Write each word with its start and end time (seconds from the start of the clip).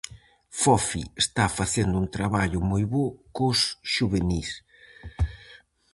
Fofi 0.61 1.03
está 1.23 1.45
facendo 1.59 1.95
un 2.03 2.07
traballo 2.15 2.59
moi 2.71 2.83
bo 2.93 3.05
cos 3.35 3.59
xuvenís. 3.93 4.49